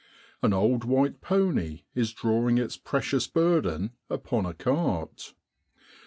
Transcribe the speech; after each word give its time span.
An 0.41 0.51
old 0.51 0.83
white 0.83 1.21
pony 1.21 1.83
is 1.93 2.11
drawing 2.11 2.57
its 2.57 2.75
precious 2.75 3.27
burden 3.27 3.91
upon 4.09 4.47
a 4.47 4.55
cart. 4.55 5.35